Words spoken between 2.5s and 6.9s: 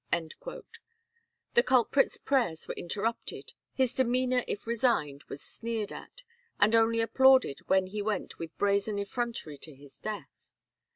were interrupted, his demeanour if resigned was sneered at, and